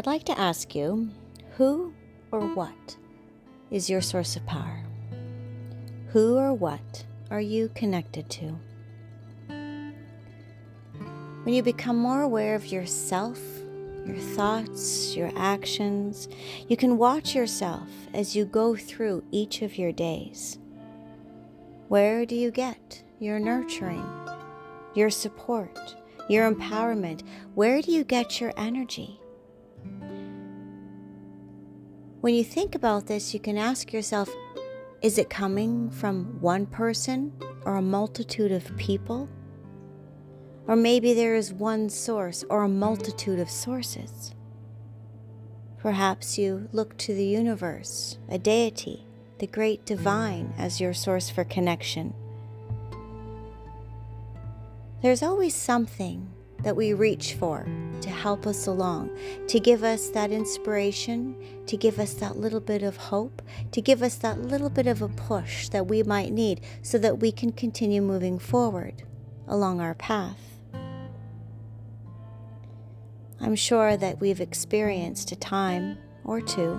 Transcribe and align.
I'd 0.00 0.06
like 0.06 0.24
to 0.24 0.40
ask 0.40 0.74
you 0.74 1.10
who 1.58 1.92
or 2.32 2.40
what 2.40 2.96
is 3.70 3.90
your 3.90 4.00
source 4.00 4.34
of 4.34 4.46
power? 4.46 4.82
Who 6.12 6.38
or 6.38 6.54
what 6.54 7.04
are 7.30 7.42
you 7.42 7.70
connected 7.74 8.30
to? 8.30 8.56
When 11.42 11.54
you 11.54 11.62
become 11.62 11.98
more 11.98 12.22
aware 12.22 12.54
of 12.54 12.68
yourself, 12.68 13.38
your 14.06 14.16
thoughts, 14.16 15.14
your 15.14 15.32
actions, 15.36 16.30
you 16.66 16.78
can 16.78 16.96
watch 16.96 17.34
yourself 17.34 17.90
as 18.14 18.34
you 18.34 18.46
go 18.46 18.74
through 18.74 19.22
each 19.30 19.60
of 19.60 19.76
your 19.76 19.92
days. 19.92 20.58
Where 21.88 22.24
do 22.24 22.34
you 22.36 22.50
get 22.50 23.02
your 23.18 23.38
nurturing, 23.38 24.08
your 24.94 25.10
support, 25.10 25.94
your 26.26 26.50
empowerment? 26.50 27.20
Where 27.54 27.82
do 27.82 27.92
you 27.92 28.02
get 28.02 28.40
your 28.40 28.54
energy? 28.56 29.20
When 32.20 32.34
you 32.34 32.44
think 32.44 32.74
about 32.74 33.06
this, 33.06 33.32
you 33.32 33.40
can 33.40 33.56
ask 33.56 33.94
yourself 33.94 34.28
is 35.00 35.16
it 35.16 35.30
coming 35.30 35.88
from 35.88 36.38
one 36.42 36.66
person 36.66 37.32
or 37.64 37.76
a 37.76 37.82
multitude 37.82 38.52
of 38.52 38.76
people? 38.76 39.26
Or 40.66 40.76
maybe 40.76 41.14
there 41.14 41.34
is 41.34 41.54
one 41.54 41.88
source 41.88 42.44
or 42.50 42.62
a 42.62 42.68
multitude 42.68 43.40
of 43.40 43.48
sources. 43.48 44.34
Perhaps 45.78 46.36
you 46.36 46.68
look 46.72 46.98
to 46.98 47.14
the 47.14 47.24
universe, 47.24 48.18
a 48.28 48.36
deity, 48.36 49.06
the 49.38 49.46
great 49.46 49.86
divine, 49.86 50.52
as 50.58 50.78
your 50.78 50.92
source 50.92 51.30
for 51.30 51.44
connection. 51.44 52.12
There's 55.00 55.22
always 55.22 55.54
something 55.54 56.28
that 56.62 56.76
we 56.76 56.92
reach 56.92 57.32
for 57.32 57.66
to 58.02 58.10
help 58.10 58.46
us 58.46 58.66
along, 58.66 59.10
to 59.48 59.60
give 59.60 59.84
us 59.84 60.08
that 60.10 60.30
inspiration, 60.30 61.36
to 61.66 61.76
give 61.76 61.98
us 61.98 62.14
that 62.14 62.36
little 62.36 62.60
bit 62.60 62.82
of 62.82 62.96
hope, 62.96 63.42
to 63.72 63.80
give 63.80 64.02
us 64.02 64.16
that 64.16 64.40
little 64.40 64.70
bit 64.70 64.86
of 64.86 65.02
a 65.02 65.08
push 65.08 65.68
that 65.68 65.86
we 65.86 66.02
might 66.02 66.32
need 66.32 66.60
so 66.82 66.98
that 66.98 67.18
we 67.18 67.32
can 67.32 67.52
continue 67.52 68.02
moving 68.02 68.38
forward 68.38 69.02
along 69.46 69.80
our 69.80 69.94
path. 69.94 70.58
I'm 73.40 73.56
sure 73.56 73.96
that 73.96 74.20
we've 74.20 74.40
experienced 74.40 75.32
a 75.32 75.36
time 75.36 75.98
or 76.24 76.40
two 76.40 76.74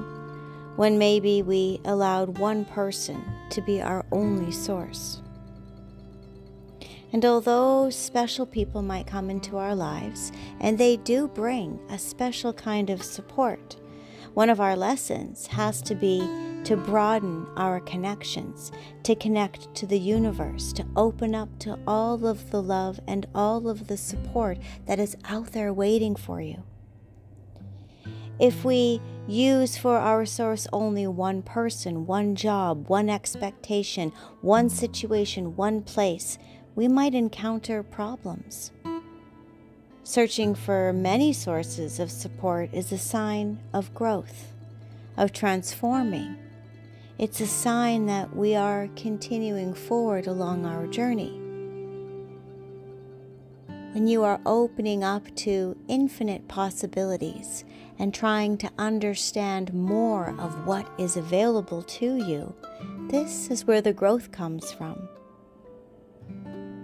when 0.76 0.98
maybe 0.98 1.42
we 1.42 1.82
allowed 1.86 2.38
one 2.38 2.66
person 2.66 3.24
to 3.50 3.62
be 3.62 3.82
our 3.82 4.06
only 4.12 4.52
source. 4.52 5.22
And 7.14 7.26
although 7.26 7.90
special 7.90 8.46
people 8.46 8.82
might 8.82 9.08
come 9.08 9.30
into 9.30 9.58
our 9.58 9.76
lives, 9.76 10.32
and 10.60 10.78
they 10.78 10.98
do 10.98 11.28
bring 11.28 11.80
a 11.90 12.00
special 12.00 12.54
kind 12.54 12.90
of 12.90 13.04
support, 13.04 13.76
one 14.34 14.50
of 14.50 14.62
our 14.62 14.78
lessons 14.78 15.48
has 15.48 15.82
to 15.82 15.96
be 15.96 16.20
to 16.64 16.78
broaden 16.78 17.48
our 17.58 17.80
connections, 17.82 18.72
to 19.04 19.16
connect 19.16 19.74
to 19.76 19.86
the 19.86 20.00
universe, 20.00 20.72
to 20.74 20.86
open 20.96 21.36
up 21.36 21.50
to 21.60 21.78
all 21.86 22.26
of 22.26 22.52
the 22.52 22.62
love 22.62 23.00
and 23.08 23.26
all 23.34 23.68
of 23.68 23.88
the 23.88 23.98
support 23.98 24.58
that 24.86 25.00
is 25.00 25.18
out 25.26 25.52
there 25.52 25.74
waiting 25.74 26.16
for 26.16 26.40
you. 26.40 26.64
If 28.40 28.64
we 28.64 29.02
use 29.28 29.78
for 29.78 29.98
our 29.98 30.26
source 30.26 30.68
only 30.72 31.06
one 31.08 31.42
person, 31.42 32.08
one 32.08 32.36
job, 32.36 32.88
one 32.88 33.10
expectation, 33.10 34.12
one 34.42 34.70
situation, 34.70 35.56
one 35.56 35.82
place, 35.82 36.40
we 36.76 36.88
might 36.88 37.14
encounter 37.14 37.84
problems. 37.84 38.72
Searching 40.04 40.56
for 40.56 40.92
many 40.94 41.32
sources 41.32 42.00
of 42.00 42.12
support 42.12 42.74
is 42.74 42.92
a 42.92 42.98
sign 42.98 43.60
of 43.74 43.94
growth, 43.94 44.54
of 45.16 45.32
transforming. 45.32 46.36
It's 47.18 47.40
a 47.40 47.48
sign 47.48 48.08
that 48.08 48.36
we 48.36 48.56
are 48.56 48.90
continuing 48.96 49.74
forward 49.74 50.28
along 50.28 50.66
our 50.66 50.88
journey. 50.88 51.40
When 53.94 54.08
you 54.08 54.24
are 54.24 54.40
opening 54.46 55.04
up 55.04 55.36
to 55.36 55.78
infinite 55.90 56.48
possibilities 56.48 57.66
and 58.00 58.14
trying 58.14 58.58
to 58.60 58.72
understand 58.78 59.74
more 59.74 60.34
of 60.40 60.66
what 60.66 60.90
is 60.98 61.18
available 61.18 61.84
to 61.84 62.16
you, 62.26 62.56
this 63.10 63.52
is 63.52 63.66
where 63.66 63.82
the 63.82 63.94
growth 63.94 64.32
comes 64.32 64.72
from. 64.72 65.10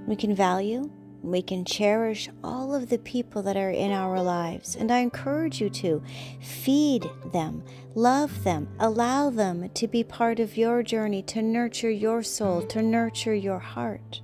We 0.08 0.16
can 0.16 0.34
value, 0.34 0.90
we 1.22 1.42
can 1.42 1.66
cherish 1.66 2.30
all 2.44 2.74
of 2.74 2.90
the 2.90 2.98
people 2.98 3.44
that 3.44 3.58
are 3.58 3.70
in 3.70 3.92
our 3.92 4.22
lives. 4.22 4.76
And 4.76 4.92
I 4.92 5.00
encourage 5.00 5.60
you 5.60 5.70
to 5.72 6.02
feed 6.40 7.10
them, 7.34 7.64
love 7.94 8.46
them, 8.46 8.70
allow 8.80 9.30
them 9.30 9.70
to 9.70 9.88
be 9.88 10.04
part 10.04 10.40
of 10.40 10.58
your 10.58 10.82
journey, 10.84 11.22
to 11.24 11.42
nurture 11.42 11.92
your 11.92 12.24
soul, 12.24 12.62
to 12.68 12.82
nurture 12.82 13.36
your 13.36 13.60
heart. 13.60 14.22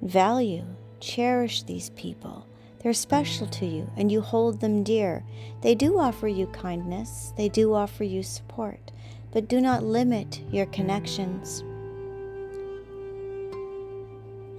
Value, 0.00 0.64
cherish 0.98 1.62
these 1.64 1.90
people. 1.90 2.46
They're 2.82 2.94
special 2.94 3.46
to 3.48 3.66
you 3.66 3.90
and 3.98 4.10
you 4.10 4.22
hold 4.22 4.60
them 4.60 4.82
dear. 4.82 5.22
They 5.60 5.74
do 5.74 5.98
offer 5.98 6.28
you 6.28 6.46
kindness, 6.46 7.34
they 7.36 7.50
do 7.50 7.74
offer 7.74 8.04
you 8.04 8.22
support, 8.22 8.92
but 9.32 9.48
do 9.48 9.60
not 9.60 9.84
limit 9.84 10.40
your 10.50 10.66
connections. 10.66 11.62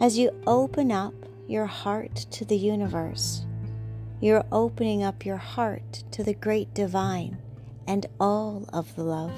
As 0.02 0.18
you 0.18 0.32
open 0.48 0.92
up 0.92 1.14
your 1.48 1.68
heart 1.68 2.16
to 2.32 2.44
the 2.44 2.58
universe, 2.58 3.46
you're 4.20 4.44
opening 4.52 5.04
up 5.04 5.28
your 5.28 5.38
heart 5.38 6.04
to 6.10 6.24
the 6.24 6.34
great 6.34 6.74
divine 6.74 7.38
and 7.86 8.08
all 8.20 8.68
of 8.74 8.96
the 8.96 9.04
love. 9.04 9.32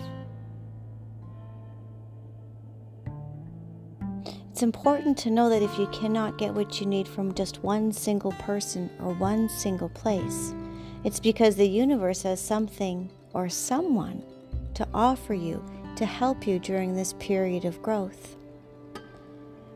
It's 4.51 4.63
important 4.63 5.17
to 5.17 5.31
know 5.31 5.49
that 5.49 5.61
if 5.61 5.77
you 5.77 5.87
cannot 5.87 6.37
get 6.37 6.53
what 6.53 6.79
you 6.79 6.85
need 6.85 7.09
from 7.09 7.33
just 7.33 7.61
one 7.61 7.91
single 7.91 8.31
person 8.31 8.89
or 9.01 9.13
one 9.15 9.49
single 9.49 9.89
place, 9.89 10.53
it's 11.03 11.19
because 11.19 11.57
the 11.57 11.67
universe 11.67 12.21
has 12.21 12.39
something 12.39 13.09
or 13.33 13.49
someone 13.49 14.23
to 14.75 14.87
offer 14.93 15.33
you 15.33 15.61
to 15.97 16.05
help 16.05 16.47
you 16.47 16.57
during 16.57 16.95
this 16.95 17.11
period 17.19 17.65
of 17.65 17.81
growth. 17.81 18.37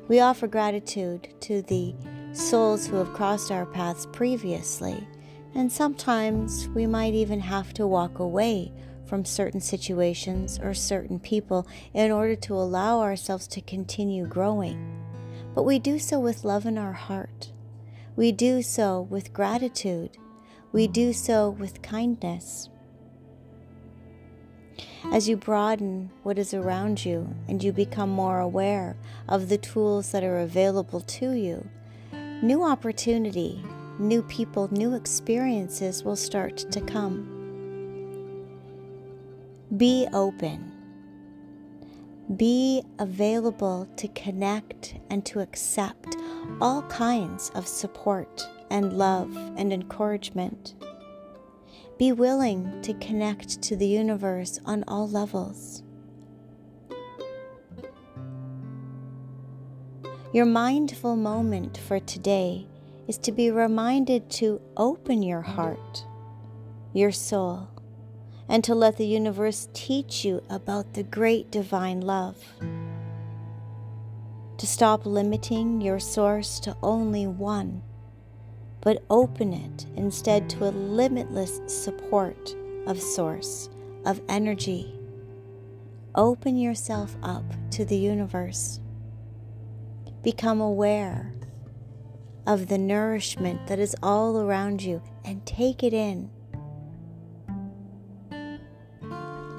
We 0.07 0.22
offer 0.22 0.47
gratitude 0.47 1.28
to 1.41 1.62
the 1.63 1.94
souls 2.31 2.88
who 2.88 2.95
have 2.95 3.13
crossed 3.13 3.51
our 3.51 3.66
paths 3.66 4.06
previously, 4.06 5.06
and 5.53 5.69
sometimes 5.69 6.69
we 6.69 6.88
might 6.88 7.13
even 7.13 7.41
have 7.41 7.73
to 7.73 7.85
walk 7.85 8.19
away 8.19 8.72
from 9.06 9.25
certain 9.25 9.59
situations 9.59 10.59
or 10.59 10.73
certain 10.73 11.19
people 11.19 11.68
in 11.94 12.12
order 12.12 12.35
to 12.35 12.53
allow 12.53 13.01
ourselves 13.01 13.47
to 13.47 13.62
continue 13.62 14.25
growing. 14.25 15.03
But 15.53 15.63
we 15.63 15.78
do 15.78 16.00
so 16.00 16.19
with 16.19 16.45
love 16.45 16.66
in 16.66 16.78
our 16.78 16.94
heart. 16.94 17.51
We 18.16 18.31
do 18.31 18.62
so 18.62 19.01
with 19.01 19.34
gratitude. 19.34 20.18
We 20.72 20.88
do 20.88 21.12
so 21.12 21.50
with 21.50 21.81
kindness. 21.81 22.69
As 25.05 25.29
you 25.29 25.37
broaden 25.37 26.09
what 26.23 26.37
is 26.37 26.53
around 26.53 27.05
you 27.05 27.33
and 27.47 27.63
you 27.63 27.71
become 27.71 28.09
more 28.09 28.39
aware 28.39 28.95
of 29.29 29.49
the 29.49 29.57
tools 29.57 30.11
that 30.11 30.23
are 30.23 30.39
available 30.39 31.01
to 31.01 31.31
you, 31.31 31.67
new 32.41 32.63
opportunity, 32.63 33.63
new 33.99 34.21
people, 34.23 34.67
new 34.71 34.95
experiences 34.95 36.03
will 36.03 36.15
start 36.15 36.57
to 36.71 36.81
come. 36.81 37.33
Be 39.75 40.07
open. 40.13 40.71
Be 42.35 42.83
available 42.99 43.88
to 43.97 44.07
connect 44.09 44.95
and 45.09 45.25
to 45.25 45.39
accept 45.39 46.15
all 46.59 46.81
kinds 46.83 47.50
of 47.55 47.67
support 47.67 48.47
and 48.69 48.93
love 48.97 49.35
and 49.55 49.71
encouragement. 49.71 50.75
Be 51.97 52.12
willing 52.12 52.81
to 52.83 52.94
connect 52.95 53.62
to 53.63 53.75
the 53.75 53.88
universe 53.88 54.59
on 54.65 54.83
all 54.88 55.07
levels. 55.09 55.83
Your 60.33 60.45
mindful 60.45 61.15
moment 61.15 61.77
for 61.77 62.00
today 62.00 62.68
is 63.07 63.18
to 63.19 63.31
be 63.31 63.50
reminded 63.50 64.29
to 64.29 64.62
open 64.75 65.24
your 65.24 65.41
heart, 65.41 66.06
your 66.94 67.12
soul, 67.12 67.69
and 68.50 68.63
to 68.63 68.75
let 68.75 68.97
the 68.97 69.07
universe 69.07 69.69
teach 69.74 70.25
you 70.25 70.44
about 70.50 70.94
the 70.94 71.03
great 71.03 71.50
divine 71.50 72.01
love. 72.01 72.44
To 74.57 74.68
stop 74.68 75.06
limiting 75.06 75.81
your 75.81 76.00
source 76.00 76.59
to 76.62 76.75
only 76.83 77.25
one 77.25 77.81
but 78.81 79.03
open 79.09 79.53
it 79.53 79.85
instead 79.95 80.50
to 80.50 80.65
a 80.68 80.71
limitless 80.71 81.62
support 81.68 82.56
of 82.85 83.01
source, 83.01 83.69
of 84.06 84.21
energy. 84.29 84.94
Open 86.15 86.57
yourself 86.57 87.15
up 87.21 87.44
to 87.71 87.85
the 87.85 87.97
universe. 87.97 88.79
Become 90.24 90.62
aware 90.62 91.33
of 92.45 92.68
the 92.68 92.77
nourishment 92.77 93.68
that 93.68 93.77
is 93.77 93.95
all 94.01 94.39
around 94.39 94.81
you 94.81 95.01
and 95.25 95.45
take 95.45 95.83
it 95.83 95.94
in. 95.94 96.29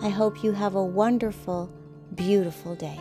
I 0.01 0.09
hope 0.09 0.43
you 0.43 0.53
have 0.53 0.75
a 0.75 0.85
wonderful, 0.85 1.71
beautiful 2.15 2.75
day. 2.75 2.99